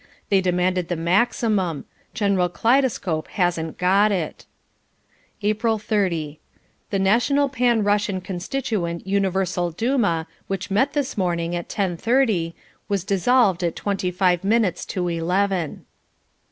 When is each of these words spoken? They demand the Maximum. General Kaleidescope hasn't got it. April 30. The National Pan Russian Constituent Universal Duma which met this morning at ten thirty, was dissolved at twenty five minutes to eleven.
They 0.29 0.41
demand 0.41 0.77
the 0.77 0.95
Maximum. 0.95 1.85
General 2.15 2.49
Kaleidescope 2.49 3.27
hasn't 3.37 3.77
got 3.77 4.11
it. 4.11 4.47
April 5.43 5.77
30. 5.77 6.39
The 6.89 6.97
National 6.97 7.47
Pan 7.49 7.83
Russian 7.83 8.19
Constituent 8.19 9.05
Universal 9.05 9.73
Duma 9.73 10.25
which 10.47 10.71
met 10.71 10.93
this 10.93 11.19
morning 11.19 11.55
at 11.55 11.69
ten 11.69 11.97
thirty, 11.97 12.55
was 12.89 13.03
dissolved 13.03 13.63
at 13.63 13.75
twenty 13.75 14.09
five 14.09 14.43
minutes 14.43 14.87
to 14.87 15.07
eleven. 15.07 15.85